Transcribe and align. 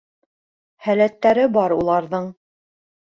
Һәләттәре 0.87 1.45
бар 1.59 1.77
уларҙың. 1.79 2.29